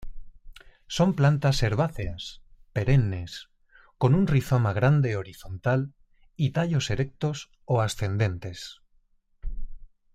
[0.87, 2.41] Son plantas herbáceas,
[2.73, 3.49] perennes,
[3.99, 5.93] con un rizoma grande horizontal
[6.35, 8.81] y tallos erectos o ascendentes.